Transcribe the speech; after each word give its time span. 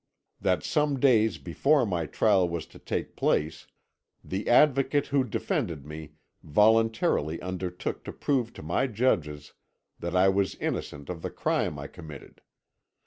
"That 0.39 0.63
some 0.63 0.99
days 0.99 1.37
before 1.37 1.85
my 1.85 2.07
trial 2.07 2.49
was 2.49 2.65
to 2.65 2.79
take 2.79 3.15
place, 3.15 3.67
the 4.23 4.47
Advocate 4.49 5.05
who 5.13 5.23
defended 5.23 5.85
me 5.85 6.13
voluntarily 6.41 7.39
undertook 7.39 8.03
to 8.05 8.11
prove 8.11 8.51
to 8.53 8.63
my 8.63 8.87
judges 8.87 9.53
that 9.99 10.15
I 10.15 10.27
was 10.27 10.55
innocent 10.55 11.07
of 11.09 11.21
the 11.21 11.29
crime 11.29 11.77
I 11.77 11.85
committed. 11.85 12.41